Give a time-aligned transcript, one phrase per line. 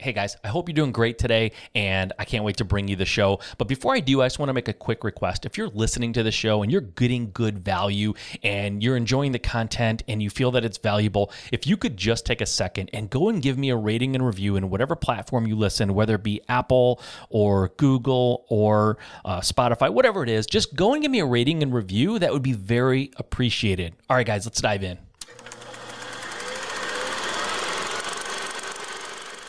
[0.00, 2.94] Hey guys, I hope you're doing great today, and I can't wait to bring you
[2.94, 3.40] the show.
[3.58, 5.44] But before I do, I just want to make a quick request.
[5.44, 8.14] If you're listening to the show and you're getting good value
[8.44, 12.24] and you're enjoying the content and you feel that it's valuable, if you could just
[12.24, 15.48] take a second and go and give me a rating and review in whatever platform
[15.48, 20.76] you listen, whether it be Apple or Google or uh, Spotify, whatever it is, just
[20.76, 22.20] go and give me a rating and review.
[22.20, 23.96] That would be very appreciated.
[24.08, 25.07] All right, guys, let's dive in.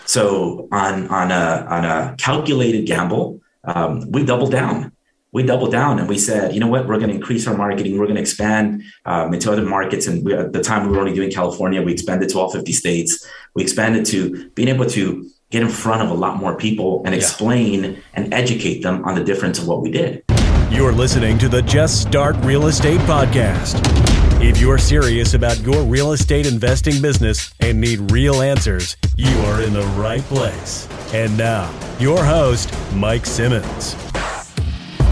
[0.09, 4.91] So on on a on a calculated gamble, um, we doubled down.
[5.31, 7.99] We doubled down and we said, you know what, we're going to increase our marketing.
[7.99, 10.07] We're going to expand um, into other markets.
[10.07, 11.83] And we, at the time, we were only doing California.
[11.83, 13.23] We expanded to all 50 states.
[13.53, 17.13] We expanded to being able to get in front of a lot more people and
[17.13, 17.99] explain yeah.
[18.15, 20.23] and educate them on the difference of what we did.
[20.71, 24.18] You're listening to the Just Start Real Estate Podcast.
[24.41, 29.61] If you're serious about your real estate investing business and need real answers, you are
[29.61, 30.87] in the right place.
[31.13, 33.97] And now, your host, Mike Simmons.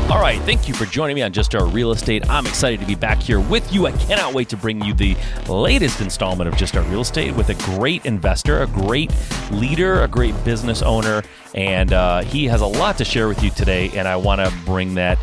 [0.10, 2.30] All right, thank you for joining me on Just Start Real Estate.
[2.30, 3.86] I'm excited to be back here with you.
[3.86, 5.18] I cannot wait to bring you the
[5.50, 9.12] latest installment of Just Start Real Estate with a great investor, a great
[9.52, 11.22] leader, a great business owner,
[11.54, 13.90] and uh, he has a lot to share with you today.
[13.90, 15.20] And I want to bring that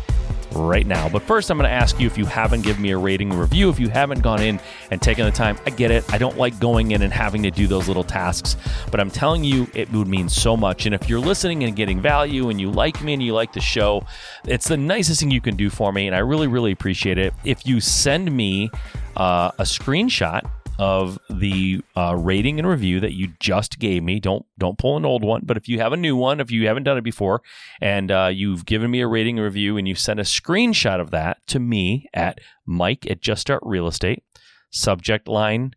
[0.55, 1.09] right now.
[1.09, 3.69] But first, I'm going to ask you if you haven't given me a rating review,
[3.69, 4.59] if you haven't gone in
[4.91, 5.57] and taken the time.
[5.65, 6.11] I get it.
[6.13, 8.57] I don't like going in and having to do those little tasks,
[8.91, 10.85] but I'm telling you, it would mean so much.
[10.85, 13.61] And if you're listening and getting value and you like me and you like the
[13.61, 14.05] show,
[14.45, 16.07] it's the nicest thing you can do for me.
[16.07, 17.33] And I really, really appreciate it.
[17.43, 18.69] If you send me
[19.17, 24.19] uh, a screenshot of the uh, rating and review that you just gave me.
[24.19, 26.67] Don't don't pull an old one, but if you have a new one, if you
[26.67, 27.41] haven't done it before,
[27.81, 31.11] and uh, you've given me a rating and review, and you send a screenshot of
[31.11, 34.23] that to me at Mike at Just Start Real Estate,
[34.69, 35.73] subject line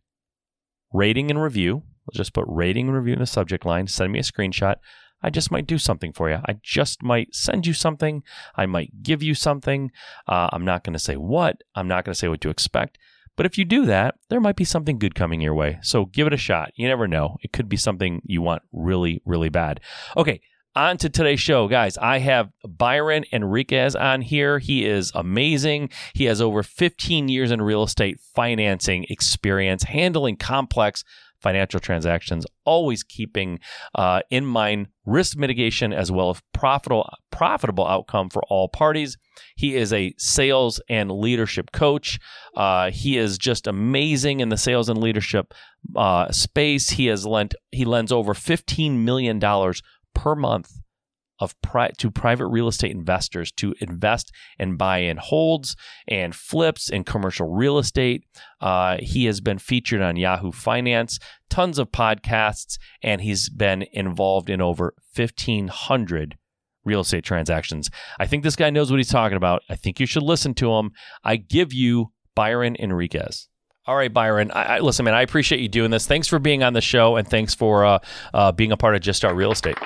[0.93, 1.83] rating and review.
[2.07, 3.87] Let's just put rating and review in the subject line.
[3.87, 4.77] Send me a screenshot.
[5.23, 6.39] I just might do something for you.
[6.47, 8.23] I just might send you something.
[8.55, 9.91] I might give you something.
[10.27, 11.63] Uh, I'm not going to say what.
[11.75, 12.99] I'm not going to say what to expect.
[13.39, 15.79] But if you do that, there might be something good coming your way.
[15.81, 16.73] So give it a shot.
[16.75, 17.37] You never know.
[17.41, 19.81] It could be something you want really, really bad.
[20.17, 20.41] Okay,
[20.75, 21.97] on to today's show, guys.
[21.99, 24.59] I have Byron Enriquez on here.
[24.59, 25.91] He is amazing.
[26.15, 31.05] He has over 15 years in real estate financing experience, handling complex
[31.41, 33.59] financial transactions, always keeping
[33.95, 39.17] uh, in mind risk mitigation as well as profitable profitable outcome for all parties.
[39.57, 42.19] He is a sales and leadership coach.
[42.57, 45.55] Uh, he is just amazing in the sales and leadership
[45.97, 46.91] uh, space.
[46.91, 49.83] He has lent he lends over fifteen million dollars
[50.15, 50.73] per month
[51.41, 55.77] of pri- to private real estate investors to invest and buy in holds
[56.07, 58.25] and flips in commercial real estate.
[58.61, 64.51] Uh, he has been featured on Yahoo Finance, tons of podcasts, and he's been involved
[64.51, 66.37] in over 1,500
[66.85, 67.91] real estate transactions.
[68.19, 69.63] I think this guy knows what he's talking about.
[69.69, 70.91] I think you should listen to him.
[71.23, 73.49] I give you Byron Enriquez.
[73.89, 74.51] All right, Byron.
[74.51, 75.15] I, I, listen, man.
[75.15, 76.07] I appreciate you doing this.
[76.07, 77.99] Thanks for being on the show, and thanks for uh,
[78.35, 79.79] uh, being a part of Just Start Real Estate.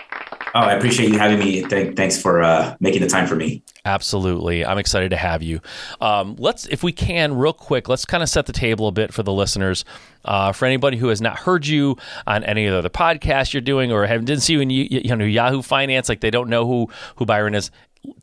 [0.57, 1.63] Oh, I appreciate you having me.
[1.63, 3.63] Th- thanks for uh, making the time for me.
[3.85, 4.67] Absolutely.
[4.67, 5.61] I'm excited to have you.
[6.01, 9.15] Um, let's, if we can, real quick, let's kind of set the table a bit
[9.15, 9.85] for the listeners.
[10.25, 11.97] Uh, for anybody who has not heard you
[12.27, 15.15] on any of the other podcasts you're doing or have, didn't see you in you
[15.15, 17.71] know, Yahoo Finance, like they don't know who, who Byron is,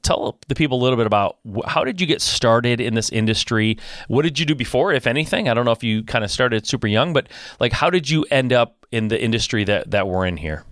[0.02, 3.78] tell the people a little bit about how did you get started in this industry?
[4.08, 5.50] What did you do before, if anything?
[5.50, 7.28] I don't know if you kind of started super young, but
[7.60, 10.64] like how did you end up in the industry that, that we're in here?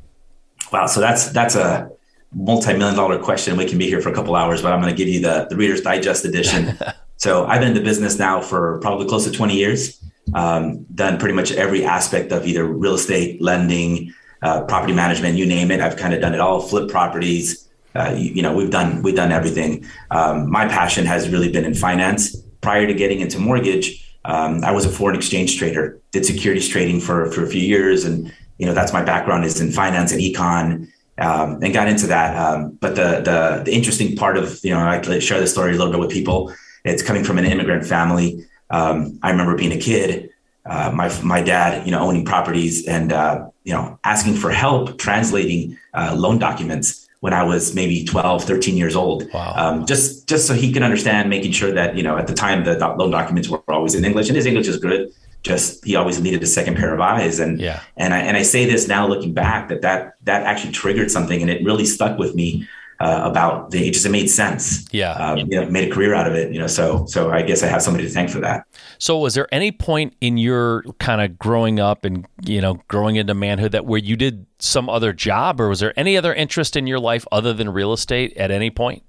[0.72, 0.88] Wow.
[0.88, 1.90] So that's that's a
[2.34, 3.58] multi-million dollar question.
[3.58, 5.48] We can be here for a couple hours, but I'm going to give you the,
[5.50, 6.78] the Reader's Digest edition.
[7.18, 10.04] so I've been in the business now for probably close to 20 years.
[10.34, 15.46] Um, done pretty much every aspect of either real estate, lending, uh, property management, you
[15.46, 15.80] name it.
[15.80, 16.60] I've kind of done it all.
[16.60, 17.67] Flip properties.
[17.98, 19.86] Uh, you, you, know, we've done we've done everything.
[20.12, 22.36] Um, my passion has really been in finance.
[22.62, 26.00] Prior to getting into mortgage, um, I was a foreign exchange trader.
[26.12, 29.60] Did securities trading for for a few years, and you know that's my background is
[29.62, 30.88] in finance and econ
[31.20, 34.80] um, and got into that um, but the, the, the interesting part of you know
[34.80, 36.54] i like share this story a little bit with people
[36.84, 40.30] it's coming from an immigrant family um, i remember being a kid
[40.66, 44.98] uh, my my dad you know owning properties and uh, you know asking for help
[44.98, 49.32] translating uh, loan documents when I was maybe 12, 13 years old.
[49.34, 49.54] Wow.
[49.56, 52.64] Um, just just so he can understand, making sure that, you know, at the time
[52.64, 55.12] the loan documents were always in English and his English is good
[55.44, 58.42] just he always needed a second pair of eyes and yeah and I and I
[58.42, 62.18] say this now looking back that that that actually triggered something and it really stuck
[62.18, 62.68] with me
[63.00, 64.88] uh, about the, it just it made sense.
[64.92, 65.12] Yeah.
[65.12, 67.64] Um, you know, made a career out of it, you know, so, so I guess
[67.64, 68.66] I have somebody to thank for that.
[68.98, 73.16] So was there any point in your kind of growing up and, you know, growing
[73.16, 76.76] into manhood that where you did some other job or was there any other interest
[76.76, 79.04] in your life other than real estate at any point?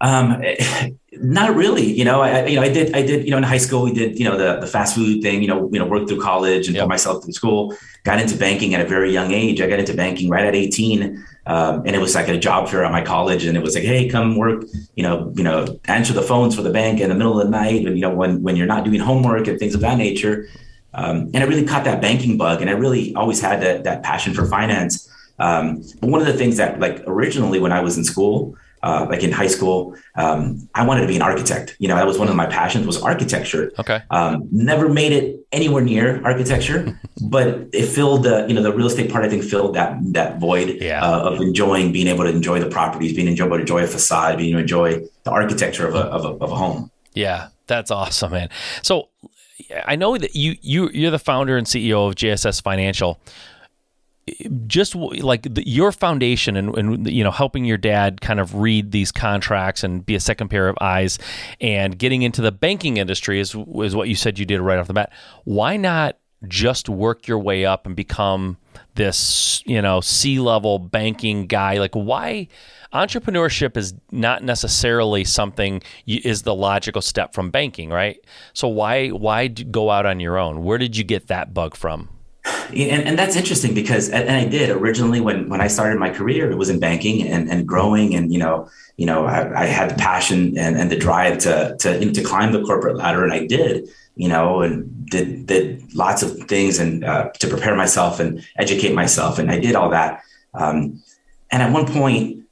[0.00, 0.42] Um,
[1.12, 1.84] not really.
[1.84, 3.92] You know, I you know I did I did you know in high school we
[3.92, 5.42] did you know the the fast food thing.
[5.42, 6.84] You know, you know worked through college and yep.
[6.84, 7.74] put myself through school.
[8.04, 9.60] Got into banking at a very young age.
[9.60, 12.84] I got into banking right at eighteen, um, and it was like a job fair
[12.84, 14.64] at my college, and it was like, hey, come work.
[14.94, 17.50] You know, you know, answer the phones for the bank in the middle of the
[17.50, 20.48] night, and you know when when you're not doing homework and things of that nature.
[20.92, 24.02] Um, and I really caught that banking bug, and I really always had that that
[24.02, 25.08] passion for finance.
[25.38, 29.06] Um, but one of the things that like originally when I was in school uh,
[29.08, 31.76] like in high school, um, I wanted to be an architect.
[31.78, 33.72] You know, that was one of my passions was architecture.
[33.78, 34.02] Okay.
[34.10, 38.86] Um, never made it anywhere near architecture, but it filled the, you know, the real
[38.86, 41.04] estate part, I think filled that, that void yeah.
[41.04, 44.38] uh, of enjoying, being able to enjoy the properties, being able to enjoy a facade,
[44.38, 46.90] being able to enjoy the architecture of a, of a, of a home.
[47.14, 47.48] Yeah.
[47.70, 48.48] That's awesome, man.
[48.82, 49.10] So
[49.86, 53.20] I know that you, you, you're the founder and CEO of JSS Financial
[54.66, 58.92] just like the, your foundation and, and, you know helping your dad kind of read
[58.92, 61.18] these contracts and be a second pair of eyes
[61.60, 64.86] and getting into the banking industry is is what you said you did right off
[64.86, 65.12] the bat.
[65.44, 66.18] Why not
[66.48, 68.56] just work your way up and become
[68.94, 71.78] this you know C-level banking guy?
[71.78, 72.48] Like why
[72.92, 78.22] entrepreneurship is not necessarily something is the logical step from banking right?
[78.52, 80.64] So why why go out on your own?
[80.64, 82.08] Where did you get that bug from
[82.44, 86.50] and, and that's interesting because and I did originally when when I started my career
[86.50, 89.90] it was in banking and, and growing and you know you know I, I had
[89.90, 93.24] the passion and, and the drive to to you know, to climb the corporate ladder
[93.24, 97.76] and I did you know and did did lots of things and uh, to prepare
[97.76, 100.22] myself and educate myself and I did all that.
[100.54, 101.02] Um,
[101.50, 102.44] and at one point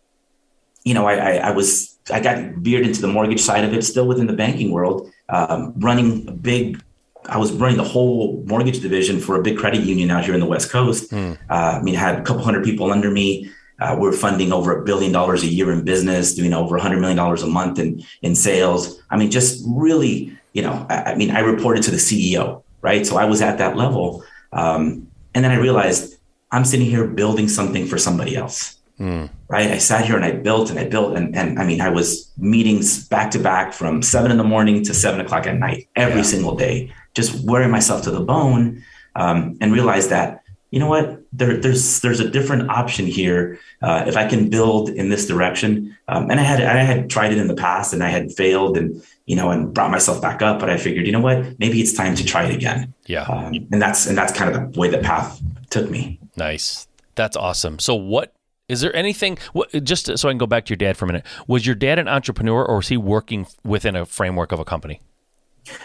[0.85, 3.83] you know I, I, I was I got veered into the mortgage side of it
[3.83, 6.83] still within the banking world um, running a big
[7.27, 10.41] I was running the whole mortgage division for a big credit union out here in
[10.41, 11.11] the West Coast.
[11.11, 11.39] Mm.
[11.51, 13.51] Uh, I mean, I had a couple hundred people under me.
[13.81, 17.01] Uh, we're funding over a billion dollars a year in business, doing over a hundred
[17.01, 19.01] million dollars a month in in sales.
[19.11, 23.07] I mean, just really, you know, I, I, mean, I reported to the CEO, right?
[23.07, 26.19] So I was at that level, um, and then I realized
[26.51, 28.79] I'm sitting here building something for somebody else.
[28.99, 29.31] Mm.
[29.49, 29.71] Right.
[29.71, 32.33] I sat here and I built and I built and, and I mean I was
[32.37, 36.17] meetings back to back from seven in the morning to seven o'clock at night every
[36.17, 36.23] yeah.
[36.23, 38.83] single day, just wearing myself to the bone,
[39.17, 44.05] um, and realized that you know what there, there's there's a different option here uh,
[44.07, 45.97] if I can build in this direction.
[46.07, 48.77] Um, and I had I had tried it in the past and I had failed
[48.77, 51.81] and you know and brought myself back up, but I figured you know what maybe
[51.81, 52.95] it's time to try it again.
[53.07, 53.23] Yeah.
[53.23, 56.21] Um, and that's and that's kind of the way the path took me.
[56.37, 56.87] Nice.
[57.17, 57.81] That's awesome.
[57.81, 58.33] So what
[58.69, 61.09] is there anything, what, just so I can go back to your dad for a
[61.09, 64.65] minute, was your dad an entrepreneur or was he working within a framework of a
[64.65, 65.01] company?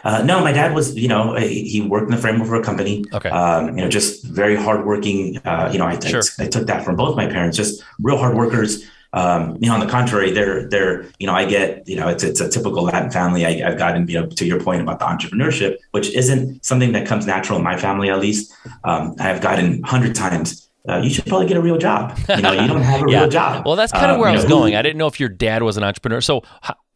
[0.03, 3.05] Uh, no, my dad was, you know, he worked in the framework of a company.
[3.13, 3.29] Okay.
[3.29, 5.37] Um, you know, just very hardworking.
[5.45, 6.21] Uh, you know, I, sure.
[6.39, 8.83] I, I, took that from both my parents, just real hard workers.
[9.13, 12.23] Um, you know, on the contrary, they're, they're, you know, I get, you know, it's,
[12.23, 13.45] it's a typical Latin family.
[13.45, 17.07] I, have gotten, you know, to your point about the entrepreneurship, which isn't something that
[17.07, 18.51] comes natural in my family, at least.
[18.83, 22.17] Um, I've gotten hundred times uh, you should probably get a real job.
[22.27, 23.21] You know, you don't have a yeah.
[23.21, 23.65] real job.
[23.65, 24.75] Well, that's kind of where I was know, going.
[24.75, 26.19] I didn't know if your dad was an entrepreneur.
[26.19, 26.43] So,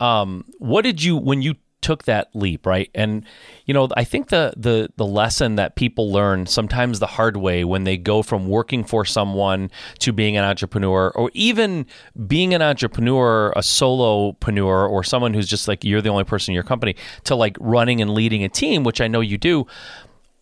[0.02, 1.56] um, what did you when you
[1.88, 2.92] took that leap, right?
[2.94, 3.24] And
[3.66, 7.64] you know, I think the the the lesson that people learn sometimes the hard way
[7.64, 11.86] when they go from working for someone to being an entrepreneur, or even
[12.28, 16.56] being an entrepreneur, a solopreneur, or someone who's just like you're the only person in
[16.56, 19.66] your company, to like running and leading a team, which I know you do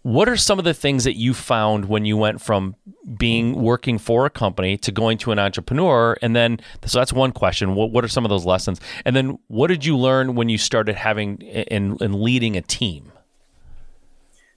[0.05, 2.75] what are some of the things that you found when you went from
[3.17, 6.15] being working for a company to going to an entrepreneur?
[6.21, 7.73] And then, so that's one question.
[7.73, 8.79] What, what are some of those lessons?
[9.03, 13.11] And then, what did you learn when you started having and leading a team?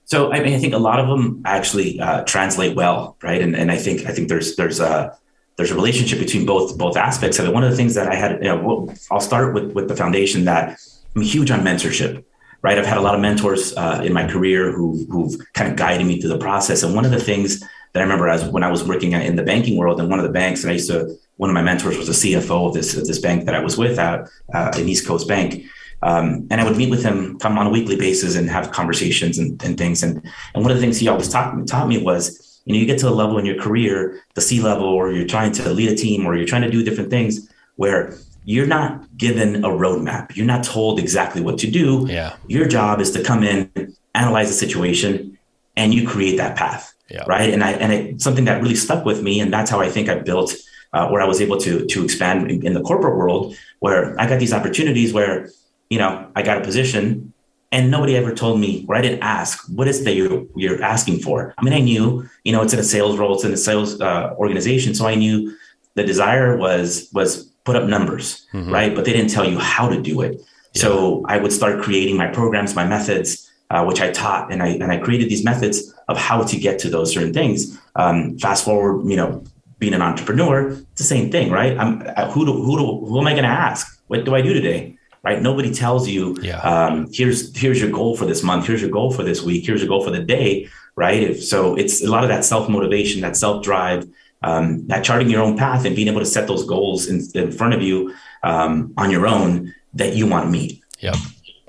[0.05, 3.41] So, I mean, I think a lot of them actually uh, translate well, right?
[3.41, 5.17] And and I think I think there's there's a
[5.55, 7.55] there's a relationship between both both aspects of it.
[7.55, 10.45] One of the things that I had, you know, I'll start with with the foundation
[10.45, 10.79] that
[11.15, 12.23] I'm huge on mentorship
[12.61, 12.77] right?
[12.77, 16.05] I've had a lot of mentors uh, in my career who, who've kind of guided
[16.05, 16.83] me through the process.
[16.83, 19.43] And one of the things that I remember as when I was working in the
[19.43, 21.97] banking world, and one of the banks that I used to, one of my mentors
[21.97, 25.07] was the CFO of this of this bank that I was with at uh, East
[25.07, 25.65] Coast bank.
[26.01, 29.37] Um, and I would meet with him come on a weekly basis and have conversations
[29.37, 30.01] and, and things.
[30.03, 30.23] And,
[30.53, 32.99] and one of the things he always taught, taught me was, you know, you get
[32.99, 35.95] to a level in your career, the C level, or you're trying to lead a
[35.95, 40.35] team or you're trying to do different things where you're not given a roadmap.
[40.35, 42.05] You're not told exactly what to do.
[42.09, 42.35] Yeah.
[42.47, 45.37] Your job is to come in, analyze the situation,
[45.75, 46.93] and you create that path.
[47.09, 47.23] Yeah.
[47.27, 47.51] Right.
[47.51, 49.39] And I and it's something that really stuck with me.
[49.39, 50.53] And that's how I think I built
[50.93, 54.27] uh, where I was able to to expand in, in the corporate world, where I
[54.27, 55.49] got these opportunities where
[55.89, 57.33] you know I got a position
[57.71, 61.19] and nobody ever told me or i didn't ask what is that you're, you're asking
[61.19, 63.57] for i mean i knew you know it's in a sales role it's in a
[63.57, 65.55] sales uh, organization so i knew
[65.95, 68.71] the desire was was put up numbers mm-hmm.
[68.77, 70.81] right but they didn't tell you how to do it yeah.
[70.83, 70.89] so
[71.33, 73.29] i would start creating my programs my methods
[73.71, 75.77] uh, which i taught and i and i created these methods
[76.11, 77.59] of how to get to those certain things
[77.95, 79.29] um, fast forward you know
[79.77, 83.19] being an entrepreneur it's the same thing right i'm uh, who do, who do, who
[83.21, 85.41] am i going to ask what do i do today right?
[85.41, 86.59] Nobody tells you, yeah.
[86.61, 89.81] um, here's here's your goal for this month, here's your goal for this week, here's
[89.81, 91.21] your goal for the day, right?
[91.21, 94.07] If, so it's a lot of that self motivation, that self drive,
[94.41, 97.51] um, that charting your own path, and being able to set those goals in, in
[97.51, 100.81] front of you um, on your own that you want to meet.
[100.99, 101.15] Yep.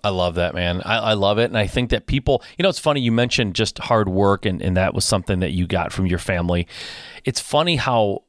[0.02, 0.80] I love that, man.
[0.82, 1.44] I, I, love it.
[1.44, 4.62] And I think that people, you know, it's funny you mentioned just hard work and,
[4.62, 6.66] and that was something that you got from your family.
[7.24, 8.22] It's funny how,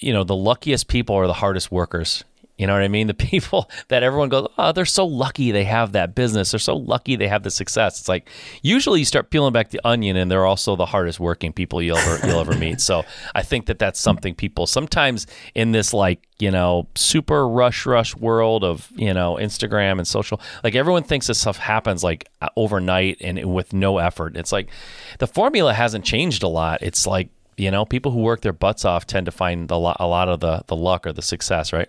[0.00, 2.24] you know, the luckiest people are the hardest workers.
[2.56, 3.04] You know what I mean?
[3.14, 6.50] The people that everyone goes, oh, they're so lucky they have that business.
[6.50, 8.00] They're so lucky they have the success.
[8.00, 8.28] It's like
[8.62, 11.98] usually you start peeling back the onion, and they're also the hardest working people you'll
[11.98, 12.80] ever you'll ever meet.
[12.80, 17.86] So I think that that's something people sometimes in this like you know super rush
[17.86, 22.28] rush world of you know Instagram and social, like everyone thinks this stuff happens like
[22.40, 24.36] uh, overnight and with no effort.
[24.36, 24.70] It's like
[25.18, 26.82] the formula hasn't changed a lot.
[26.82, 29.96] It's like you know, people who work their butts off tend to find a lot,
[30.00, 31.88] a lot of the, the luck or the success, right?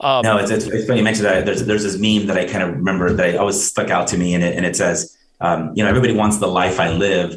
[0.00, 1.46] Um, no, it's, it's, it's, funny you mentioned that.
[1.46, 4.18] There's, there's this meme that I kind of remember that I always stuck out to
[4.18, 7.36] me, and it, and it says, um, you know, everybody wants the life I live,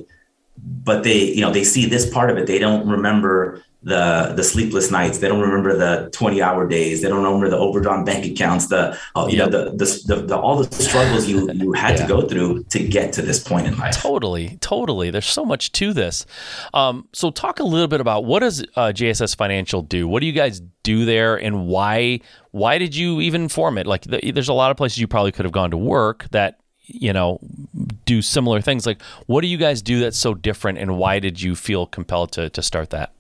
[0.57, 2.47] but they, you know, they see this part of it.
[2.47, 5.17] They don't remember the the sleepless nights.
[5.17, 7.01] They don't remember the 20 hour days.
[7.01, 8.67] They don't remember the overdrawn bank accounts.
[8.67, 9.51] The uh, you yep.
[9.51, 12.03] know the, the, the, the, all the struggles you you had yeah.
[12.03, 13.95] to go through to get to this point in life.
[13.95, 15.09] Totally, totally.
[15.09, 16.25] There's so much to this.
[16.73, 20.07] Um, so talk a little bit about what does uh, JSS Financial do?
[20.07, 22.21] What do you guys do there, and why
[22.51, 23.85] why did you even form it?
[23.85, 26.59] Like the, there's a lot of places you probably could have gone to work that
[26.85, 27.39] you know
[28.05, 31.41] do similar things like what do you guys do that's so different and why did
[31.41, 33.13] you feel compelled to, to start that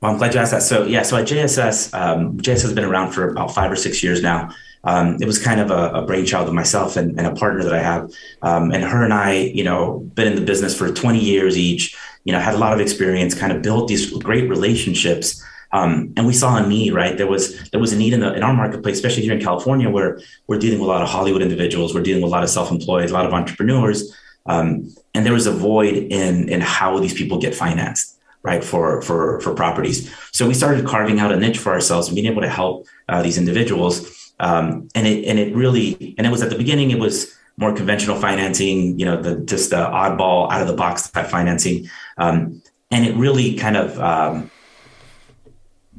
[0.00, 0.62] well, I'm glad you asked that.
[0.62, 4.02] So yeah, so at JSS, um, JSS has been around for about five or six
[4.02, 4.50] years now.
[4.82, 7.74] Um, it was kind of a, a brainchild of myself and, and, a partner that
[7.74, 8.10] I have.
[8.40, 11.94] Um, and her and I, you know, been in the business for 20 years each,
[12.24, 15.44] you know, had a lot of experience, kind of built these great relationships.
[15.72, 17.14] Um, and we saw a need, right?
[17.18, 19.90] There was there was a need in the in our marketplace, especially here in California,
[19.90, 22.48] where we're dealing with a lot of Hollywood individuals, we're dealing with a lot of
[22.48, 24.12] self-employed, a lot of entrepreneurs,
[24.46, 28.09] um, and there was a void in in how these people get financed
[28.42, 30.12] right for for for properties.
[30.32, 33.22] So we started carving out a niche for ourselves and being able to help uh,
[33.22, 36.98] these individuals um, and it and it really and it was at the beginning it
[36.98, 41.26] was more conventional financing you know the just the oddball out of the box type
[41.26, 44.50] financing um, and it really kind of um,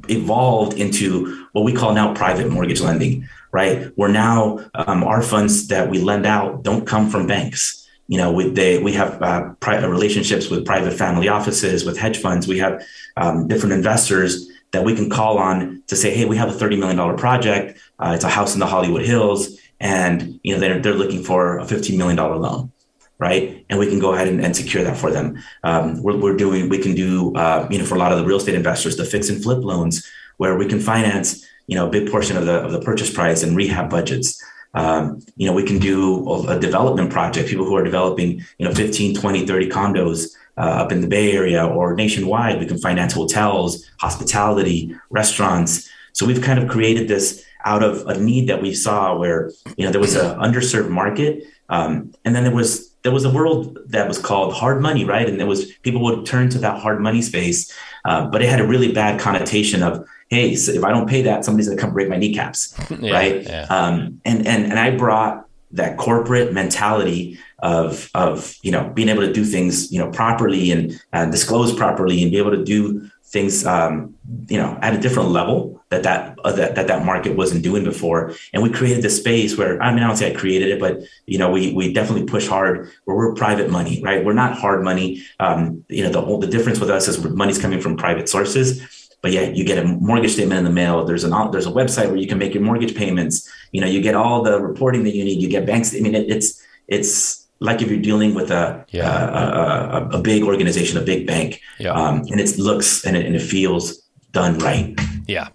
[0.08, 3.92] evolved into what we call now private mortgage lending right?
[3.96, 7.81] Where now um, our funds that we lend out don't come from banks
[8.12, 12.18] you know, we they we have uh, pri- relationships with private family offices, with hedge
[12.18, 12.46] funds.
[12.46, 12.84] We have
[13.16, 16.76] um, different investors that we can call on to say, hey, we have a thirty
[16.76, 17.80] million dollar project.
[17.98, 21.56] Uh, it's a house in the Hollywood Hills, and you know they're they're looking for
[21.56, 22.70] a fifteen million dollar loan,
[23.18, 23.64] right?
[23.70, 25.42] And we can go ahead and, and secure that for them.
[25.64, 28.26] Um, we're, we're doing we can do uh, you know for a lot of the
[28.26, 31.90] real estate investors the fix and flip loans where we can finance you know a
[31.90, 34.38] big portion of the of the purchase price and rehab budgets.
[34.74, 38.72] Um, you know, we can do a development project, people who are developing, you know,
[38.72, 42.58] 15, 20, 30 condos uh, up in the Bay Area or nationwide.
[42.58, 45.88] We can finance hotels, hospitality, restaurants.
[46.12, 49.84] So we've kind of created this out of a need that we saw where, you
[49.84, 51.44] know, there was an underserved market.
[51.68, 55.28] Um, and then there was there was a world that was called hard money, right?
[55.28, 57.72] And there was people would turn to that hard money space,
[58.04, 61.22] uh, but it had a really bad connotation of hey, so if I don't pay
[61.22, 63.42] that, somebody's gonna come break my kneecaps, yeah, right?
[63.42, 63.66] Yeah.
[63.68, 69.22] Um, and and and I brought that corporate mentality of of you know being able
[69.22, 73.10] to do things you know properly and uh, disclose properly and be able to do
[73.32, 74.14] things um,
[74.48, 77.82] you know at a different level that that, uh, that that that market wasn't doing
[77.82, 80.78] before and we created this space where i mean i don't say i created it
[80.78, 84.56] but you know we we definitely push hard where we're private money right we're not
[84.56, 88.28] hard money um, you know the the difference with us is money's coming from private
[88.28, 91.04] sources but yeah, you get a mortgage statement in the mail.
[91.04, 93.48] There's an there's a website where you can make your mortgage payments.
[93.70, 95.40] You know, you get all the reporting that you need.
[95.40, 95.94] You get banks.
[95.94, 99.08] I mean, it, it's it's like if you're dealing with a yeah.
[99.08, 101.92] a, a, a, big organization, a big bank, yeah.
[101.92, 104.02] um, and it looks and it, and it feels
[104.32, 104.98] done right.
[105.26, 105.48] Yeah,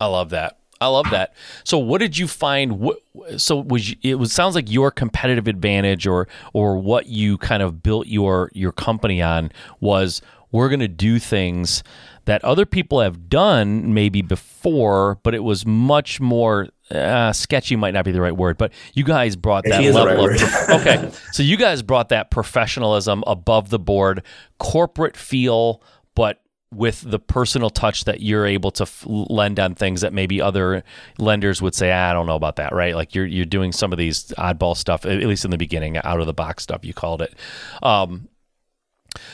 [0.00, 0.58] I love that.
[0.80, 1.34] I love that.
[1.62, 2.80] So, what did you find?
[2.80, 2.98] What,
[3.36, 7.62] so, was you, it was sounds like your competitive advantage, or or what you kind
[7.62, 10.20] of built your your company on was
[10.52, 11.82] we're going to do things
[12.26, 17.74] that other people have done maybe before, but it was much more uh, sketchy.
[17.74, 21.10] Might not be the right word, but you guys brought that level right of okay.
[21.32, 24.22] So you guys brought that professionalism above the board,
[24.58, 25.82] corporate feel,
[26.14, 26.38] but
[26.72, 30.82] with the personal touch that you're able to f- lend on things that maybe other
[31.18, 32.94] lenders would say, ah, I don't know about that, right?
[32.94, 36.20] Like you're you're doing some of these oddball stuff, at least in the beginning, out
[36.20, 37.34] of the box stuff you called it.
[37.82, 38.28] Um,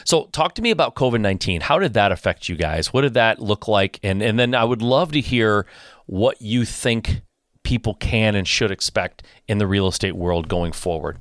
[0.05, 1.61] so talk to me about COVID nineteen.
[1.61, 2.93] How did that affect you guys?
[2.93, 4.01] What did that look like?
[4.03, 5.67] And and then I would love to hear
[6.07, 7.23] what you think
[7.63, 11.19] people can and should expect in the real estate world going forward.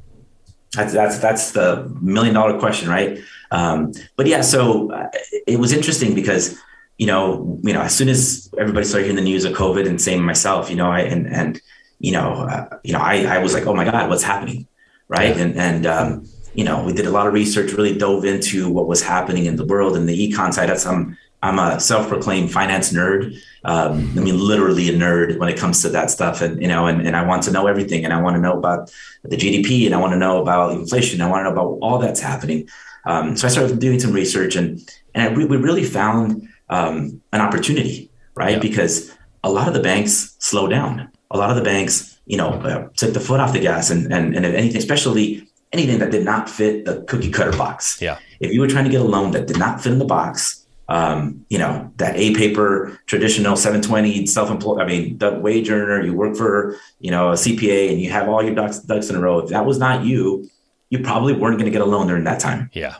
[0.74, 3.20] That's that's that's the million dollar question, right?
[3.52, 5.10] Um, but yeah, so uh,
[5.46, 6.58] it was interesting because
[6.98, 10.02] you know, you know, as soon as everybody started hearing the news of COVID, and
[10.02, 11.62] same myself, you know, I and and
[12.00, 14.68] you know, uh, you know, I I was like, oh my god, what's happening,
[15.08, 15.36] right?
[15.36, 15.44] Yeah.
[15.44, 16.26] And and um,
[16.58, 19.56] you know, we did a lot of research, really dove into what was happening in
[19.58, 20.70] the world and the econ side.
[20.70, 23.40] That's I'm I'm a self-proclaimed finance nerd.
[23.64, 26.42] Um, I mean, literally a nerd when it comes to that stuff.
[26.42, 28.58] And, you know, and, and I want to know everything and I want to know
[28.58, 28.92] about
[29.24, 31.22] the GDP and I want to know about inflation.
[31.22, 32.68] I want to know about all that's happening.
[33.06, 34.82] Um, so I started doing some research and,
[35.14, 38.54] and we, we really found um, an opportunity, right?
[38.54, 38.60] Yeah.
[38.60, 41.12] Because a lot of the banks slow down.
[41.30, 44.12] A lot of the banks, you know, uh, took the foot off the gas and,
[44.12, 48.01] and, and if anything, especially anything that did not fit the cookie cutter box.
[48.01, 48.19] Yeah.
[48.39, 50.65] If you were trying to get a loan that did not fit in the box,
[50.89, 56.13] um, you know, that A paper, traditional 720 self-employed, I mean, the wage earner, you
[56.13, 59.19] work for, you know, a CPA and you have all your ducks, ducks in a
[59.19, 59.39] row.
[59.39, 60.50] If that was not you,
[60.89, 62.69] you probably weren't going to get a loan during that time.
[62.74, 62.95] Yeah.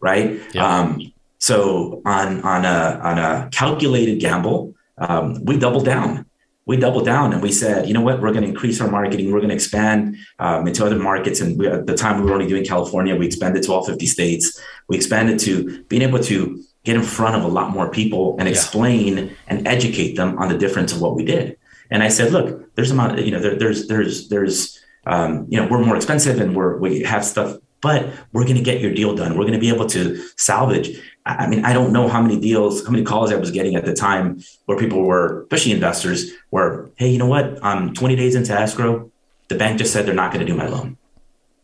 [0.00, 0.40] Right.
[0.54, 0.66] Yeah.
[0.66, 6.24] Um, so on, on a, on a calculated gamble, um, we doubled down.
[6.68, 9.32] We doubled down and we said, you know what, we're going to increase our marketing.
[9.32, 11.40] We're going to expand um, into other markets.
[11.40, 14.04] And we, at the time we were only doing California, we expanded to all 50
[14.06, 14.60] states.
[14.86, 18.48] We expanded to being able to get in front of a lot more people and
[18.48, 19.30] explain yeah.
[19.48, 21.56] and educate them on the difference of what we did.
[21.90, 25.66] And I said, look, there's amount, you know, there, there's, there's, there's, um, you know,
[25.68, 29.14] we're more expensive and we're, we have stuff, but we're going to get your deal
[29.14, 29.38] done.
[29.38, 31.00] We're going to be able to salvage.
[31.28, 33.84] I mean, I don't know how many deals, how many calls I was getting at
[33.84, 37.62] the time where people were, especially investors, were, hey, you know what?
[37.62, 39.10] I'm 20 days into escrow.
[39.48, 40.96] The bank just said they're not going to do my loan.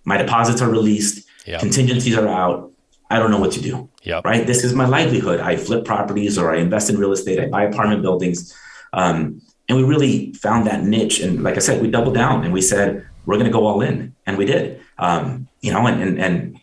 [0.05, 1.27] My deposits are released.
[1.47, 1.61] Yep.
[1.61, 2.73] Contingencies are out.
[3.11, 3.89] I don't know what to do.
[4.03, 4.25] Yep.
[4.25, 4.47] Right.
[4.47, 5.41] This is my livelihood.
[5.41, 7.41] I flip properties or I invest in real estate.
[7.41, 8.55] I buy apartment buildings.
[8.93, 11.21] Um, and we really found that niche.
[11.21, 13.81] And like I said, we doubled down and we said, we're going to go all
[13.81, 14.15] in.
[14.27, 14.81] And we did.
[14.99, 16.54] Um, you know, and, and, and,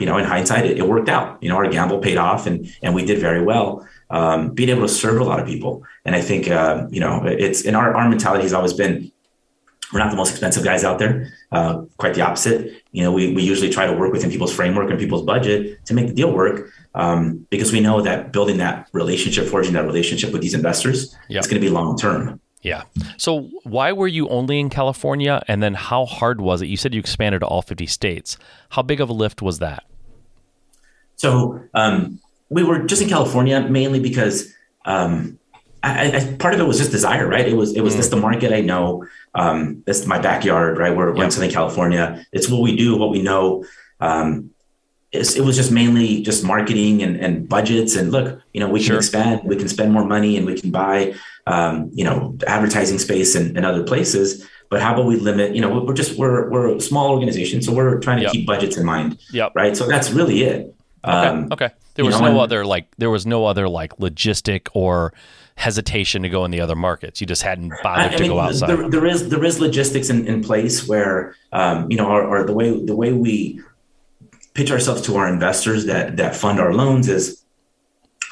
[0.00, 1.40] you know, in hindsight, it, it, worked out.
[1.42, 3.86] You know, our gamble paid off and, and we did very well.
[4.08, 5.84] Um, being able to serve a lot of people.
[6.04, 9.12] And I think, uh, you know, it's in our, our mentality has always been
[9.92, 11.32] we're not the most expensive guys out there.
[11.50, 12.82] Uh, quite the opposite.
[12.92, 15.94] You know, we, we usually try to work within people's framework and people's budget to
[15.94, 20.32] make the deal work um, because we know that building that relationship, forging that relationship
[20.32, 21.40] with these investors, yep.
[21.40, 22.40] is going to be long term.
[22.62, 22.82] Yeah.
[23.16, 26.66] So why were you only in California, and then how hard was it?
[26.66, 28.36] You said you expanded to all 50 states.
[28.70, 29.84] How big of a lift was that?
[31.20, 34.54] So um, we were just in California mainly because
[34.86, 35.38] um,
[35.82, 37.46] I, I, part of it was just desire, right?
[37.46, 37.98] It was it was mm.
[37.98, 39.04] just the market I know.
[39.34, 40.96] Um, this is my backyard, right?
[40.96, 41.26] We're, yep.
[41.26, 42.24] in Southern California.
[42.32, 43.66] It's what we do, what we know.
[44.00, 44.50] Um,
[45.12, 47.96] it was just mainly just marketing and, and budgets.
[47.96, 48.94] And look, you know, we sure.
[48.94, 51.14] can expand, we can spend more money, and we can buy,
[51.46, 54.48] um, you know, advertising space and, in, other places.
[54.70, 55.54] But how about we limit?
[55.54, 58.32] You know, we're just we're we're a small organization, so we're trying to yep.
[58.32, 59.18] keep budgets in mind.
[59.32, 59.52] Yep.
[59.54, 59.76] Right.
[59.76, 60.74] So that's really it.
[61.04, 61.12] Okay.
[61.12, 61.70] Um, okay.
[61.94, 65.12] There was know, no and, other like there was no other like logistic or
[65.56, 67.20] hesitation to go in the other markets.
[67.20, 68.68] You just hadn't bothered I, I to mean, go outside.
[68.68, 72.44] There, there is there is logistics in, in place where um, you know, or, or
[72.44, 73.60] the way the way we
[74.54, 77.42] pitch ourselves to our investors that that fund our loans is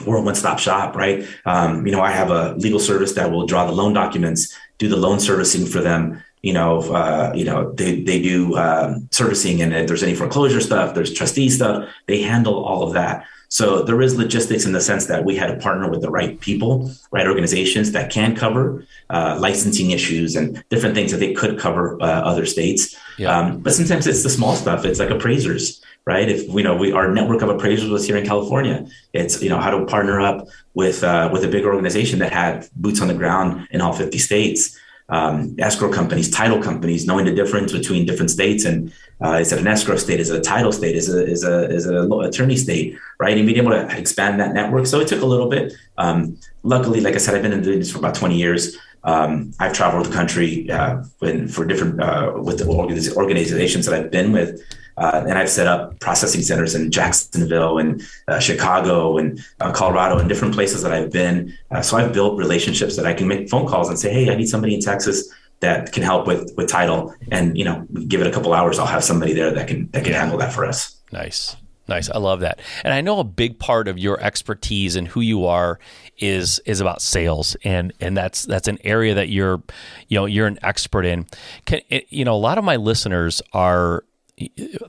[0.06, 1.26] we're a one-stop shop, right?
[1.44, 4.88] Um, you know, I have a legal service that will draw the loan documents, do
[4.88, 6.22] the loan servicing for them.
[6.42, 10.60] You know, uh, you know, they they do um, servicing, and if there's any foreclosure
[10.60, 11.88] stuff, there's trustee stuff.
[12.06, 13.26] They handle all of that.
[13.48, 16.38] So there is logistics in the sense that we had to partner with the right
[16.38, 21.58] people, right organizations that can cover uh, licensing issues and different things that they could
[21.58, 22.94] cover uh, other states.
[23.16, 23.36] Yeah.
[23.36, 24.84] Um, but sometimes it's the small stuff.
[24.84, 26.28] It's like appraisers, right?
[26.28, 29.58] If you know we our network of appraisers was here in California, it's you know
[29.58, 33.14] how to partner up with uh, with a big organization that had boots on the
[33.14, 38.30] ground in all 50 states um, escrow companies, title companies, knowing the difference between different
[38.30, 38.92] states and
[39.24, 41.68] uh, is it an escrow state, is it a title state, is it is a
[41.70, 43.36] is it a attorney state, right?
[43.36, 44.86] And being able to expand that network.
[44.86, 45.72] So it took a little bit.
[45.96, 48.76] Um, luckily, like I said, I've been doing this for about 20 years.
[49.04, 51.02] Um, I've traveled the country uh,
[51.48, 54.60] for different uh, with the organizations that I've been with.
[54.98, 60.18] Uh, and I've set up processing centers in Jacksonville and uh, Chicago and uh, Colorado
[60.18, 61.56] and different places that I've been.
[61.70, 64.34] Uh, so I've built relationships that I can make phone calls and say, "Hey, I
[64.34, 68.28] need somebody in Texas." That can help with with title, and you know, give it
[68.28, 68.78] a couple hours.
[68.78, 70.96] I'll have somebody there that can that can handle that for us.
[71.10, 71.56] Nice.
[71.88, 72.10] Nice.
[72.10, 72.60] I love that.
[72.84, 75.78] And I know a big part of your expertise and who you are
[76.18, 79.62] is is about sales and and that's that's an area that you're
[80.08, 81.26] you know you're an expert in.
[81.64, 84.04] Can, you know a lot of my listeners are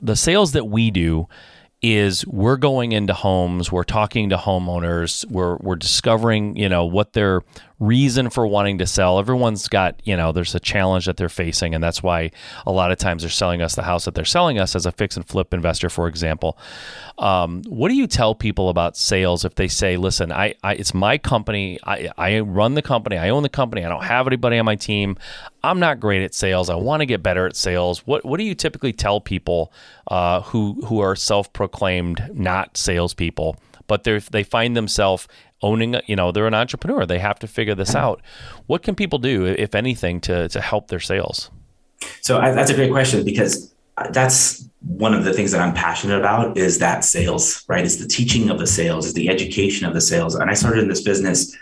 [0.02, 1.28] the sales that we do
[1.82, 7.14] is we're going into homes, we're talking to homeowners, we're we're discovering, you know, what
[7.14, 7.42] their
[7.80, 9.18] reason for wanting to sell.
[9.18, 12.30] Everyone's got, you know, there's a challenge that they're facing and that's why
[12.66, 14.92] a lot of times they're selling us the house that they're selling us as a
[14.92, 16.58] fix and flip investor, for example.
[17.18, 20.94] Um, what do you tell people about sales if they say, "Listen, I, I it's
[20.94, 21.78] my company.
[21.84, 23.18] I I run the company.
[23.18, 23.84] I own the company.
[23.84, 25.16] I don't have anybody on my team.
[25.62, 26.70] I'm not great at sales.
[26.70, 29.72] I want to get better at sales." What what do you typically tell people
[30.08, 35.28] uh, who who are self-proclaimed not salespeople, but they find themselves
[35.62, 38.20] owning you know they're an entrepreneur they have to figure this out
[38.66, 41.50] what can people do if anything to to help their sales
[42.20, 43.72] so I, that's a great question because
[44.12, 47.84] that's one of the things that I'm passionate about is that sales, right?
[47.84, 50.34] It's the teaching of the sales, is the education of the sales.
[50.34, 51.54] And I started in this business.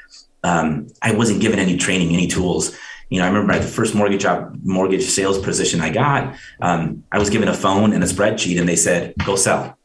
[0.44, 2.76] Um, I wasn't given any training, any tools.
[3.10, 7.02] You know, I remember at the first mortgage job, mortgage sales position I got, um,
[7.10, 9.78] I was given a phone and a spreadsheet, and they said, "Go sell."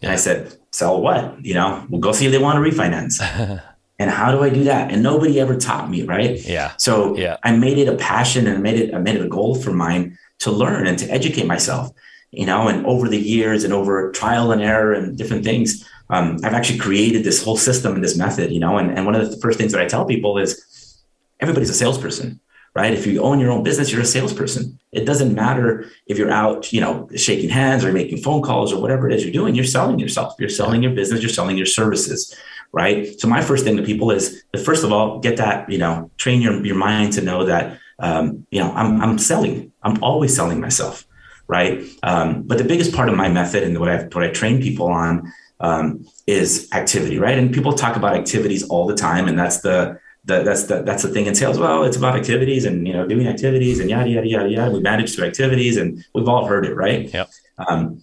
[0.00, 0.08] Yeah.
[0.08, 3.20] And I said, "Sell what?" You know, we'll go see if they want to refinance.
[3.98, 4.90] and how do I do that?
[4.90, 6.38] And nobody ever taught me, right?
[6.44, 6.72] Yeah.
[6.76, 7.36] So yeah.
[7.44, 9.72] I made it a passion and I made it I made it a goal for
[9.72, 11.92] mine to learn and to educate myself
[12.32, 16.38] you know and over the years and over trial and error and different things um,
[16.42, 19.30] i've actually created this whole system and this method you know and, and one of
[19.30, 21.00] the first things that i tell people is
[21.40, 22.40] everybody's a salesperson
[22.74, 22.92] right?
[22.92, 24.78] If you own your own business you're a salesperson.
[24.92, 28.80] It doesn't matter if you're out you know shaking hands or making phone calls or
[28.80, 30.34] whatever it is you're doing you're selling yourself.
[30.38, 32.34] You're selling your business you're selling your services
[32.74, 33.20] right?
[33.20, 36.40] So my first thing to people is first of all get that you know train
[36.40, 39.72] your, your mind to know that um, you know I'm, I'm selling.
[39.82, 41.06] I'm always selling myself
[41.48, 41.84] right?
[42.02, 44.88] Um, but the biggest part of my method and what I what I train people
[44.88, 45.30] on
[45.60, 47.38] um, is activity, right?
[47.38, 51.02] And people talk about activities all the time, and that's the the, that's the that's
[51.02, 51.58] the thing in sales.
[51.58, 54.70] Well, it's about activities and you know doing activities and yada yada yada yada.
[54.70, 57.12] We manage through activities, and we've all heard it, right?
[57.12, 57.30] Yep.
[57.58, 58.02] Um,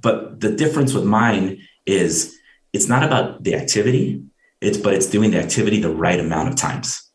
[0.00, 2.36] but the difference with mine is
[2.72, 4.22] it's not about the activity,
[4.60, 7.08] it's but it's doing the activity the right amount of times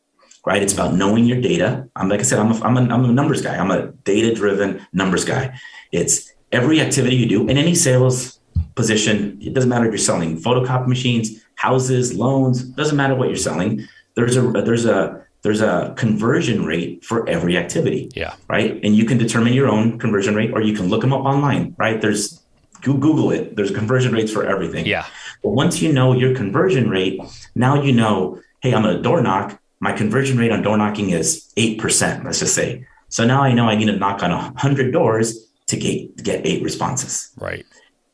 [0.45, 0.61] right?
[0.61, 1.87] It's about knowing your data.
[1.95, 3.55] I'm like I said, I'm a, I'm a, I'm a numbers guy.
[3.55, 5.57] I'm a data driven numbers guy.
[5.91, 8.39] It's every activity you do in any sales
[8.75, 9.39] position.
[9.41, 12.63] It doesn't matter if you're selling photocopy machines, houses, loans.
[12.63, 13.87] Doesn't matter what you're selling.
[14.15, 18.09] There's a there's a there's a conversion rate for every activity.
[18.15, 18.35] Yeah.
[18.47, 18.79] Right.
[18.83, 21.75] And you can determine your own conversion rate, or you can look them up online.
[21.77, 21.99] Right.
[21.99, 22.41] There's
[22.81, 23.55] Google it.
[23.55, 24.85] There's conversion rates for everything.
[24.85, 25.05] Yeah.
[25.41, 27.21] But once you know your conversion rate,
[27.55, 31.51] now you know, hey, I'm to door knock my conversion rate on door knocking is
[31.57, 32.87] 8%, let's just say.
[33.09, 36.63] So now I know I need to knock on 100 doors to get, get eight
[36.63, 37.31] responses.
[37.35, 37.65] Right.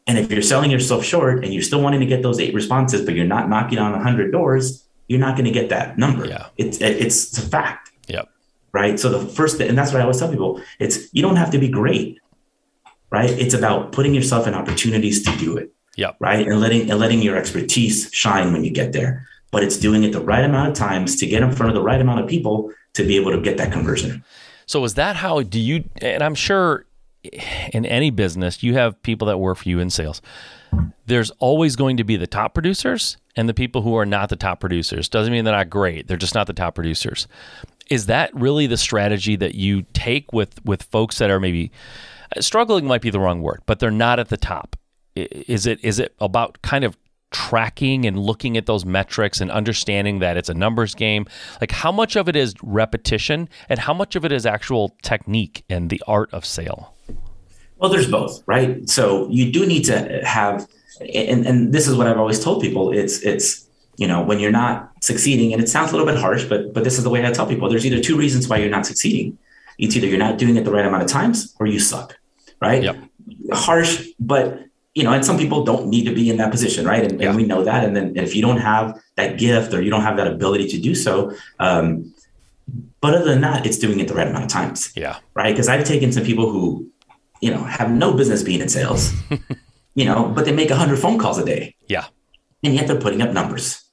[0.07, 3.05] And if you're selling yourself short and you're still wanting to get those eight responses,
[3.05, 6.25] but you're not knocking on 100 doors, you're not going to get that number.
[6.25, 6.47] Yeah.
[6.57, 7.91] It's, it's, a fact.
[8.07, 8.29] Yep.
[8.71, 8.97] Right.
[8.97, 11.59] So the first, and that's what I always tell people it's, you don't have to
[11.59, 12.19] be great.
[13.11, 13.31] Right.
[13.31, 15.73] It's about putting yourself in opportunities to do it.
[15.97, 16.17] Yep.
[16.19, 16.47] Right.
[16.47, 20.11] And letting, and letting your expertise shine when you get there but it's doing it
[20.11, 22.71] the right amount of times to get in front of the right amount of people
[22.93, 24.23] to be able to get that conversion.
[24.65, 26.85] So is that how do you and I'm sure
[27.73, 30.21] in any business you have people that work for you in sales.
[31.05, 34.35] There's always going to be the top producers and the people who are not the
[34.35, 35.09] top producers.
[35.09, 36.07] Doesn't mean they're not great.
[36.07, 37.27] They're just not the top producers.
[37.89, 41.71] Is that really the strategy that you take with with folks that are maybe
[42.35, 44.75] uh, struggling might be the wrong word, but they're not at the top?
[45.15, 46.97] Is it is it about kind of
[47.31, 51.25] tracking and looking at those metrics and understanding that it's a numbers game?
[51.61, 55.63] Like, how much of it is repetition and how much of it is actual technique
[55.69, 56.95] and the art of sale?
[57.77, 58.87] Well, there's both, right?
[58.89, 60.67] So you do need to have,
[60.99, 64.51] and, and this is what I've always told people it's, it's, you know, when you're
[64.51, 67.25] not succeeding, and it sounds a little bit harsh, but but this is the way
[67.25, 67.69] I tell people.
[67.69, 69.37] There's either two reasons why you're not succeeding.
[69.77, 72.17] It's either you're not doing it the right amount of times or you suck,
[72.61, 72.81] right?
[72.81, 72.97] Yep.
[73.51, 77.03] Harsh, but you know, and some people don't need to be in that position, right?
[77.03, 77.27] And, yeah.
[77.27, 77.83] and we know that.
[77.83, 80.67] And then and if you don't have that gift or you don't have that ability
[80.69, 82.13] to do so, um,
[83.01, 84.91] but other than that, it's doing it the right amount of times.
[84.95, 85.19] Yeah.
[85.33, 85.51] Right.
[85.51, 86.89] Because I've taken some people who,
[87.41, 89.13] you know, have no business being in sales,
[89.99, 91.75] you know, but they make 100 phone calls a day.
[91.87, 92.05] Yeah.
[92.63, 93.83] And yet they're putting up numbers.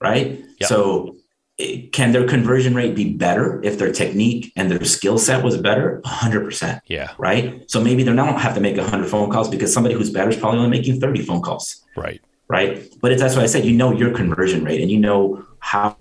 [0.00, 0.42] Right.
[0.62, 1.16] So
[1.58, 5.58] eh, can their conversion rate be better if their technique and their skill set was
[5.58, 9.72] better 100% yeah right so maybe they don't have to make 100 phone calls because
[9.72, 13.36] somebody who's better is probably only making 30 phone calls right right but it's that's
[13.36, 15.94] why i said you know your conversion rate and you know how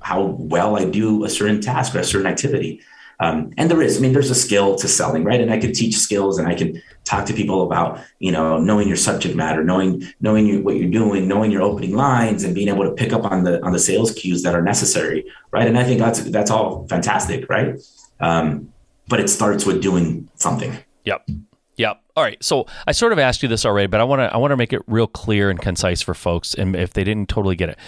[0.00, 0.22] how
[0.54, 2.80] well i do a certain task or a certain activity
[3.20, 5.40] um, and there is, I mean, there's a skill to selling, right?
[5.40, 8.88] And I can teach skills, and I can talk to people about, you know, knowing
[8.88, 12.68] your subject matter, knowing knowing you, what you're doing, knowing your opening lines, and being
[12.68, 15.68] able to pick up on the on the sales cues that are necessary, right?
[15.68, 17.78] And I think that's that's all fantastic, right?
[18.20, 18.72] Um,
[19.08, 20.76] but it starts with doing something.
[21.04, 21.28] Yep.
[21.76, 22.00] Yep.
[22.16, 22.42] All right.
[22.42, 24.56] So I sort of asked you this already, but I want to I want to
[24.56, 27.78] make it real clear and concise for folks, and if they didn't totally get it,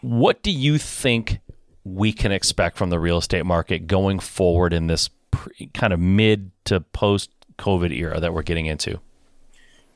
[0.00, 1.38] what do you think
[1.84, 6.00] we can expect from the real estate market going forward in this pre, kind of
[6.00, 9.00] mid to post COVID era that we're getting into?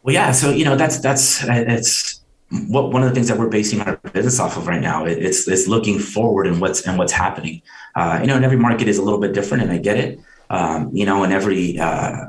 [0.02, 0.32] Well, yeah.
[0.32, 2.20] So you know that's that's it's
[2.68, 5.04] what one of the things that we're basing our business off of right now.
[5.04, 7.62] It's it's looking forward and what's and what's happening.
[7.94, 10.18] Uh, you know, and every market is a little bit different, and I get it.
[10.48, 12.26] Um, you know, and every uh,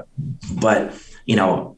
[0.54, 0.94] but
[1.26, 1.78] you know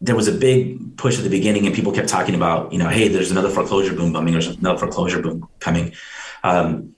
[0.00, 2.88] there was a big push at the beginning and people kept talking about, you know,
[2.88, 5.92] hey, there's another foreclosure boom coming, there's another foreclosure boom coming.
[6.42, 6.94] Um,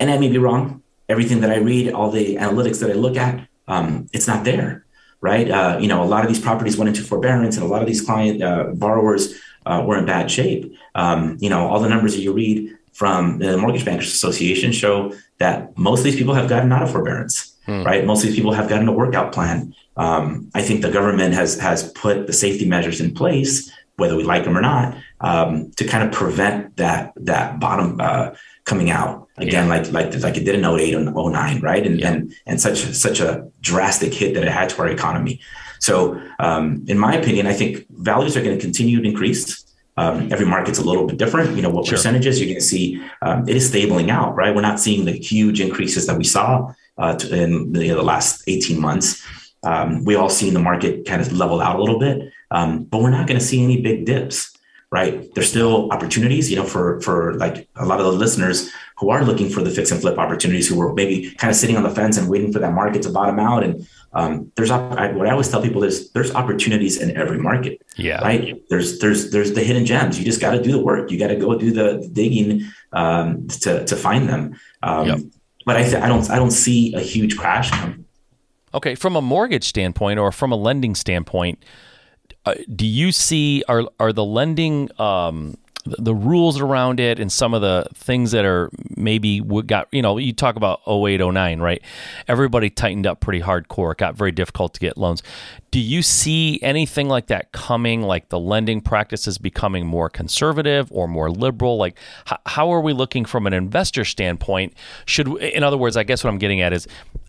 [0.00, 0.82] and I may be wrong.
[1.08, 4.84] Everything that I read, all the analytics that I look at, um, it's not there,
[5.20, 5.50] right?
[5.50, 7.88] Uh, you know, a lot of these properties went into forbearance, and a lot of
[7.88, 9.34] these client uh, borrowers
[9.66, 10.74] uh, were in bad shape.
[10.94, 15.12] Um, you know, all the numbers that you read from the Mortgage Bankers Association show
[15.38, 17.82] that most of these people have gotten out of forbearance, hmm.
[17.82, 18.04] right?
[18.04, 19.74] Most of these people have gotten a workout plan.
[19.96, 24.22] Um, I think the government has has put the safety measures in place, whether we
[24.22, 28.30] like them or not, um, to kind of prevent that that bottom uh,
[28.64, 29.74] coming out again, yeah.
[29.74, 31.86] like like like it did in 08 and 09, right?
[31.86, 32.12] And yeah.
[32.12, 35.40] and and such such a drastic hit that it had to our economy.
[35.80, 39.62] So, um, in my opinion, I think values are going to continue to increase.
[39.96, 41.56] Um, every market's a little bit different.
[41.56, 41.96] You know what sure.
[41.96, 43.02] percentages you're going to see.
[43.22, 44.54] Um, it is stabling out, right?
[44.54, 48.02] We're not seeing the huge increases that we saw uh, in the, you know, the,
[48.02, 49.22] last 18 months.
[49.62, 53.00] Um, we all seen the market kind of level out a little bit, um, but
[53.02, 54.53] we're not going to see any big dips
[54.94, 55.34] right?
[55.34, 59.24] There's still opportunities, you know, for for like a lot of the listeners who are
[59.24, 61.90] looking for the fix and flip opportunities, who are maybe kind of sitting on the
[61.90, 63.64] fence and waiting for that market to bottom out.
[63.64, 67.82] And um, there's I, what I always tell people is there's opportunities in every market.
[67.96, 68.22] Yeah.
[68.22, 68.62] Right.
[68.70, 70.16] There's there's there's the hidden gems.
[70.16, 71.10] You just got to do the work.
[71.10, 74.56] You got to go do the digging um, to to find them.
[74.84, 75.18] Um, yep.
[75.66, 77.72] But I I don't I don't see a huge crash.
[78.72, 81.64] Okay, from a mortgage standpoint or from a lending standpoint,
[82.46, 87.52] uh, do you see are are the lending um, the rules around it and some
[87.52, 91.82] of the things that are maybe got you know you talk about 08 09 right?
[92.26, 93.92] Everybody tightened up pretty hardcore.
[93.92, 95.22] It got very difficult to get loans.
[95.70, 101.06] Do you see anything like that coming like the lending practices becoming more conservative or
[101.06, 101.76] more liberal?
[101.76, 101.98] Like
[102.30, 104.74] h- how are we looking from an investor standpoint?
[105.04, 106.86] Should in other words i guess what i'm getting at is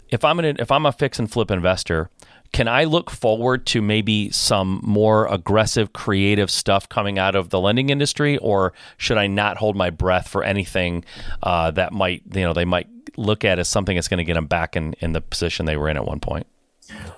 [0.09, 2.09] if i'm an if i'm a fix and flip investor
[2.55, 7.59] can I look forward to maybe some more aggressive, creative stuff coming out of the
[7.59, 11.03] lending industry, or should I not hold my breath for anything
[11.43, 12.87] uh, that might, you know, they might
[13.17, 15.75] look at as something that's going to get them back in, in the position they
[15.75, 16.47] were in at one point?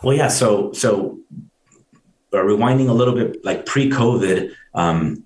[0.02, 0.30] Well, yeah.
[0.30, 1.20] So, so
[2.34, 5.24] uh, rewinding a little bit, like pre-COVID, um,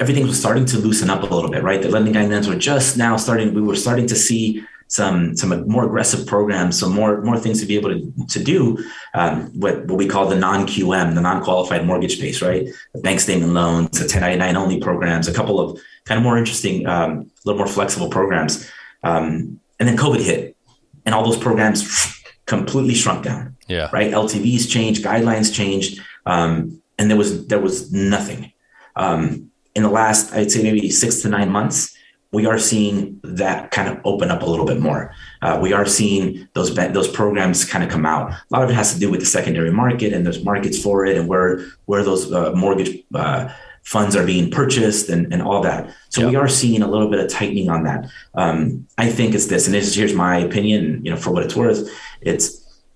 [0.00, 1.82] everything was starting to loosen up a little bit, right?
[1.82, 3.52] The lending guidelines were just now starting.
[3.52, 7.66] We were starting to see some some more aggressive programs, some more more things to
[7.66, 8.78] be able to to do
[9.14, 12.66] um, what what we call the non QM, the non qualified mortgage space, right?
[12.94, 16.86] The bank statement loans, the 1099 only programs, a couple of kind of more interesting,
[16.86, 18.70] um, a little more flexible programs,
[19.02, 20.56] um, and then COVID hit,
[21.04, 23.56] and all those programs completely shrunk down.
[23.68, 23.90] Yeah.
[23.92, 24.12] Right.
[24.12, 28.52] LTVs changed, guidelines changed, um, and there was there was nothing.
[28.94, 31.95] Um, in the last, I'd say maybe six to nine months,
[32.36, 35.10] we are seeing that kind of open up a little bit more.
[35.40, 38.30] Uh, we are seeing those those programs kind of come out.
[38.30, 41.06] A lot of it has to do with the secondary market and there's markets for
[41.06, 43.48] it and where where those uh, mortgage uh,
[43.84, 45.88] funds are being purchased and, and all that.
[46.10, 46.30] So yep.
[46.30, 48.06] we are seeing a little bit of tightening on that.
[48.34, 51.02] Um, I think it's this, and this here's my opinion.
[51.06, 51.88] You know, for what it's worth,
[52.20, 52.44] it's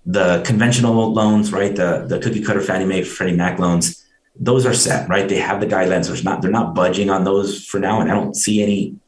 [0.05, 1.75] the conventional loans, right?
[1.75, 3.97] The the cookie cutter Fannie Mae, Freddie Mac loans.
[4.35, 5.27] Those are set, right?
[5.27, 6.05] They have the guidelines.
[6.05, 9.00] There's not they're not budging on those for now, and I don't see any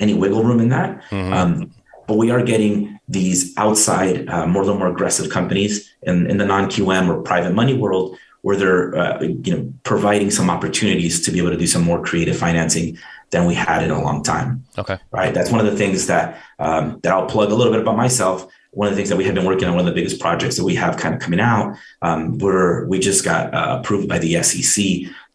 [0.00, 1.02] any wiggle room in that.
[1.10, 1.32] Mm-hmm.
[1.32, 1.70] Um,
[2.10, 6.44] but we are getting these outside, uh, more little more aggressive companies in, in the
[6.44, 11.30] non QM or private money world, where they're uh, you know providing some opportunities to
[11.30, 12.98] be able to do some more creative financing
[13.30, 14.64] than we had in a long time.
[14.76, 15.32] Okay, right.
[15.32, 18.50] That's one of the things that um, that I'll plug a little bit about myself.
[18.72, 20.56] One of the things that we have been working on, one of the biggest projects
[20.56, 24.18] that we have kind of coming out, um, we're we just got uh, approved by
[24.18, 24.84] the SEC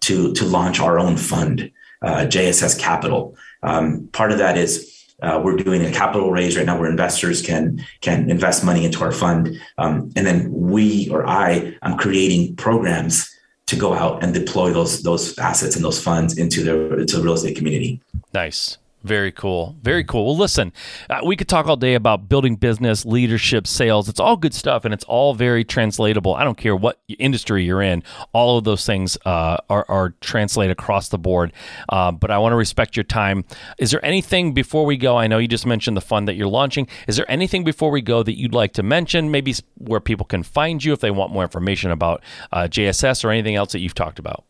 [0.02, 3.38] to to launch our own fund, uh, JSS Capital.
[3.66, 4.92] Um, part of that is
[5.24, 9.00] Uh, we're doing a capital raise right now where investors can can invest money into
[9.02, 9.48] our fund,
[9.78, 13.32] um, and then we or I am creating programs
[13.68, 17.24] to go out and deploy those those assets and those funds into the into the
[17.24, 18.02] real estate community.
[18.34, 18.78] Nice.
[19.06, 19.76] Very cool.
[19.84, 20.26] Very cool.
[20.26, 20.74] Well, listen,
[21.12, 24.10] uh, we could talk all day about building business, leadership, sales.
[24.10, 26.34] It's all good stuff and it's all very translatable.
[26.34, 28.02] I don't care what industry you're in,
[28.34, 31.54] all of those things uh, are, are translated across the board.
[31.88, 33.46] Uh, but I want to respect your time.
[33.78, 35.18] Is there anything before we go?
[35.18, 36.88] I know you just mentioned the fund that you're launching.
[37.08, 39.30] Is there anything before we go that you'd like to mention?
[39.30, 43.30] Maybe where people can find you if they want more information about uh, JSS or
[43.30, 44.45] anything else that you've talked about?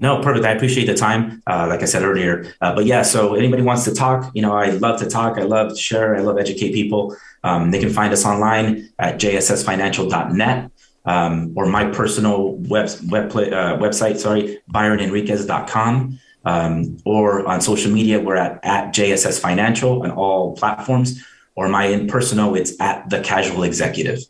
[0.00, 0.46] No, perfect.
[0.46, 1.42] I appreciate the time.
[1.46, 3.02] Uh, like I said earlier, uh, but yeah.
[3.02, 5.38] So anybody wants to talk, you know, I love to talk.
[5.38, 6.16] I love to share.
[6.16, 7.14] I love educate people.
[7.44, 10.70] Um, they can find us online at jssfinancial.net
[11.04, 14.18] um, or my personal web, web uh, website.
[14.18, 16.18] Sorry, byronenriquez.com.
[16.42, 21.22] Um, or on social media, we're at, at JSS Financial on all platforms.
[21.54, 24.20] Or my personal, it's at the Casual Executive.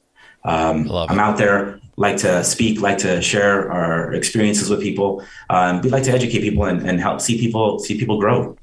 [0.45, 5.23] Um, I'm out there like to speak, like to share our experiences with people.
[5.51, 8.57] Um, we like to educate people and, and help see people see people grow.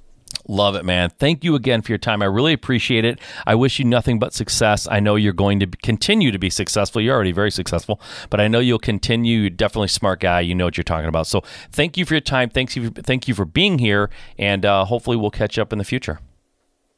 [0.49, 1.11] Love it, man.
[1.11, 2.21] Thank you again for your time.
[2.21, 3.19] I really appreciate it.
[3.45, 4.87] I wish you nothing but success.
[4.89, 6.99] I know you're going to continue to be successful.
[6.99, 9.41] You're already very successful, but I know you'll continue.
[9.41, 10.39] You're definitely a smart guy.
[10.39, 11.27] You know what you're talking about.
[11.27, 12.49] So thank you for your time.
[12.49, 12.89] Thanks you.
[12.89, 16.19] Thank you for being here, and uh, hopefully we'll catch up in the future.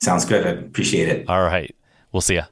[0.02, 0.48] Sounds good.
[0.48, 1.28] I appreciate it.
[1.28, 1.76] All right.
[2.14, 2.44] We'll see you.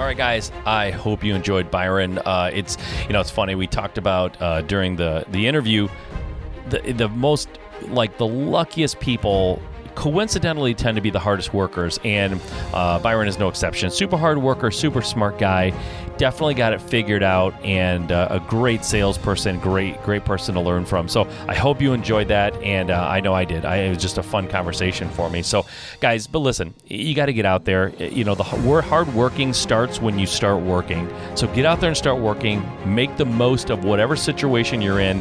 [0.00, 0.50] All right, guys.
[0.64, 2.20] I hope you enjoyed Byron.
[2.20, 5.88] Uh, it's you know it's funny we talked about uh, during the the interview
[6.70, 7.50] the the most
[7.88, 9.60] like the luckiest people
[9.94, 12.40] coincidentally tend to be the hardest workers, and
[12.72, 13.90] uh, Byron is no exception.
[13.90, 15.72] Super hard worker, super smart guy,
[16.16, 20.84] definitely got it figured out, and uh, a great salesperson, great great person to learn
[20.84, 21.08] from.
[21.08, 23.64] So I hope you enjoyed that, and uh, I know I did.
[23.64, 25.42] I, it was just a fun conversation for me.
[25.42, 25.66] So
[26.00, 27.88] guys, but listen, you got to get out there.
[27.96, 31.10] You know, the hard working starts when you start working.
[31.34, 32.62] So get out there and start working.
[32.84, 35.20] Make the most of whatever situation you're in.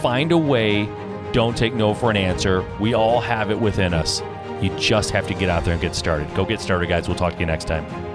[0.00, 0.88] Find a way
[1.32, 2.64] don't take no for an answer.
[2.80, 4.22] We all have it within us.
[4.60, 6.32] You just have to get out there and get started.
[6.34, 7.08] Go get started, guys.
[7.08, 8.07] We'll talk to you next time.